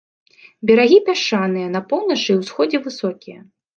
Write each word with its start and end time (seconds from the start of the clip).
Берагі 0.69 0.97
пясчаныя, 1.11 1.67
на 1.75 1.81
поўначы 1.91 2.25
і 2.33 2.41
ўсходзе 2.41 2.77
высокія. 2.87 3.39